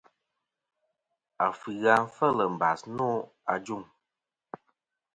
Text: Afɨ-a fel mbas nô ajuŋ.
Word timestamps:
Afɨ-a 1.45 1.93
fel 2.15 2.37
mbas 2.53 2.81
nô 2.95 3.09
ajuŋ. 3.53 3.83